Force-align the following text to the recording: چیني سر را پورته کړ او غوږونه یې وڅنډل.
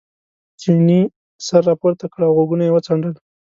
چیني 0.59 1.01
سر 1.45 1.61
را 1.67 1.73
پورته 1.81 2.05
کړ 2.11 2.21
او 2.27 2.33
غوږونه 2.37 2.63
یې 2.65 2.73
وڅنډل. 2.73 3.13